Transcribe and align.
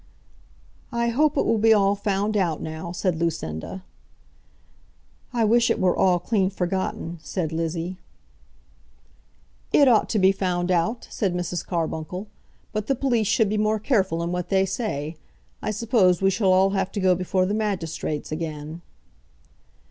"I 0.91 1.09
hope 1.09 1.37
it 1.37 1.45
will 1.45 1.59
be 1.59 1.75
all 1.75 1.93
found 1.93 2.35
out 2.35 2.59
now," 2.59 2.91
said 2.91 3.17
Lucinda. 3.17 3.83
"I 5.31 5.45
wish 5.45 5.69
it 5.69 5.79
were 5.79 5.95
all 5.95 6.17
clean 6.17 6.49
forgotten," 6.49 7.19
said 7.21 7.51
Lizzie. 7.53 7.97
"It 9.71 9.87
ought 9.87 10.09
to 10.09 10.17
be 10.17 10.31
found 10.31 10.71
out," 10.71 11.05
said 11.11 11.35
Mrs. 11.35 11.63
Carbuncle. 11.63 12.25
"But 12.73 12.87
the 12.87 12.95
police 12.95 13.27
should 13.27 13.47
be 13.47 13.59
more 13.59 13.77
careful 13.77 14.23
in 14.23 14.31
what 14.31 14.49
they 14.49 14.65
say. 14.65 15.17
I 15.61 15.69
suppose 15.69 16.19
we 16.19 16.31
shall 16.31 16.51
all 16.51 16.71
have 16.71 16.91
to 16.93 16.99
go 16.99 17.13
before 17.13 17.45
the 17.45 17.53
magistrates 17.53 18.31
again." 18.31 18.81